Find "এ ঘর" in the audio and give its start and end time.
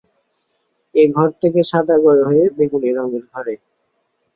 0.95-1.29